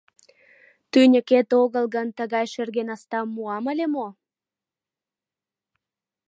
[0.91, 4.07] Тӱньыкет огыл гын, тыгай шерге настам муам ыле мо?